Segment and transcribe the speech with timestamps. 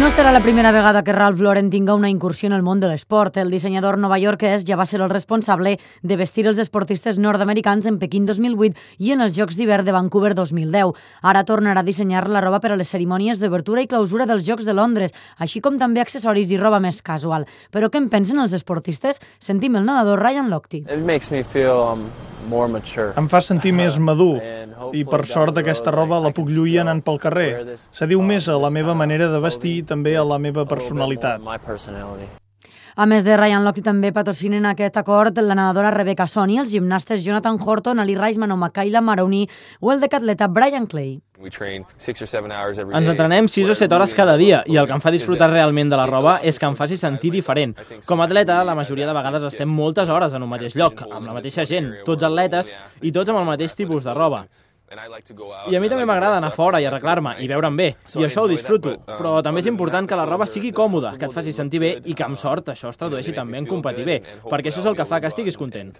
[0.00, 2.88] No serà la primera vegada que Ralph Lauren tinga una incursió en el món de
[2.88, 3.34] l'esport.
[3.36, 8.24] El dissenyador novaiorquès ja va ser el responsable de vestir els esportistes nord-americans en Pequín
[8.24, 10.96] 2008 i en els Jocs d'hivern de Vancouver 2010.
[11.20, 14.64] Ara tornarà a dissenyar la roba per a les cerimònies d'obertura i clausura dels Jocs
[14.64, 17.44] de Londres, així com també accessoris i roba més casual.
[17.68, 19.20] Però què en pensen els esportistes?
[19.38, 20.86] Sentim el nedador Ryan Lochte.
[20.88, 22.08] It makes me feel um,
[22.48, 23.12] more mature.
[23.20, 24.38] Em fa sentir més madur
[24.92, 27.78] i per sort aquesta roba la puc lluir anant pel carrer.
[27.78, 31.40] Se diu més a la meva manera de vestir i també a la meva personalitat.
[33.00, 37.22] A més de Ryan Lochte també patrocinen aquest acord la nedadora Rebecca Sony, els gimnastes
[37.24, 39.46] Jonathan Horton, Ali Reisman o Makaila Maroney
[39.80, 41.20] o el decatleta Brian Clay.
[41.40, 45.88] Ens entrenem 6 o 7 hores cada dia i el que em fa disfrutar realment
[45.88, 47.72] de la roba és que em faci sentir diferent.
[48.04, 51.24] Com a atleta, la majoria de vegades estem moltes hores en un mateix lloc, amb
[51.30, 54.44] la mateixa gent, tots atletes i tots amb el mateix tipus de roba.
[54.90, 57.84] I a mi també m'agrada anar fora i arreglar-me i veure'm bé,
[58.18, 61.36] i això ho disfruto, però també és important que la roba sigui còmoda, que et
[61.36, 64.16] faci sentir bé i que amb sort això es tradueixi també en competir bé,
[64.50, 65.94] perquè això és el que fa que estiguis content.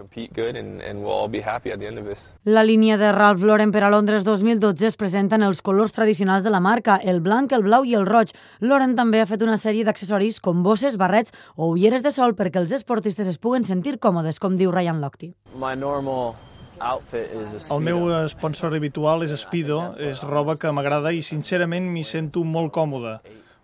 [2.51, 6.51] La línia de Ralph Lauren per a Londres 2012 es presenten els colors tradicionals de
[6.51, 8.35] la marca, el blanc, el blau i el roig.
[8.59, 12.59] Lauren també ha fet una sèrie d'accessoris com bosses, barrets o ulleres de sol perquè
[12.59, 15.37] els esportistes es puguen sentir còmodes, com diu Ryan Lochte.
[15.55, 16.35] My normal
[16.81, 18.29] El meu Speedo.
[18.33, 23.19] sponsor habitual és Speedo, és roba que m'agrada i sincerament m'hi sento molt còmode.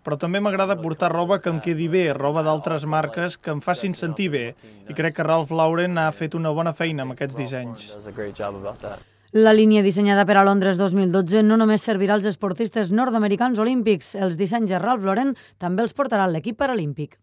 [0.05, 3.97] Però també m'agrada portar roba que em quedi bé, roba d'altres marques que em facin
[3.97, 4.45] sentir bé.
[4.87, 7.91] I crec que Ralph Lauren ha fet una bona feina amb aquests dissenys.
[9.35, 14.37] La línia dissenyada per a Londres 2012 no només servirà als esportistes nord-americans olímpics, els
[14.39, 17.19] dissenys de Ralph Lauren també els portarà l'equip paralímpic.